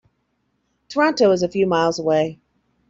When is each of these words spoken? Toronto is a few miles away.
Toronto 0.89 1.29
is 1.29 1.43
a 1.43 1.47
few 1.49 1.67
miles 1.67 1.99
away. 1.99 2.39